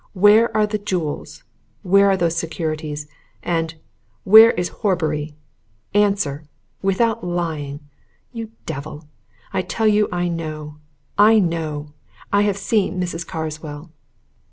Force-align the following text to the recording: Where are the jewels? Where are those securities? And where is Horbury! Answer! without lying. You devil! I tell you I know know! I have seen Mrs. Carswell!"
Where 0.13 0.49
are 0.57 0.65
the 0.65 0.79
jewels? 0.79 1.43
Where 1.83 2.09
are 2.09 2.17
those 2.17 2.35
securities? 2.35 3.07
And 3.43 3.75
where 4.23 4.49
is 4.53 4.69
Horbury! 4.81 5.35
Answer! 5.93 6.43
without 6.81 7.23
lying. 7.23 7.81
You 8.33 8.49
devil! 8.65 9.07
I 9.53 9.61
tell 9.61 9.87
you 9.87 10.09
I 10.11 10.27
know 10.27 10.77
know! 11.19 11.93
I 12.33 12.41
have 12.41 12.57
seen 12.57 12.99
Mrs. 12.99 13.27
Carswell!" 13.27 13.91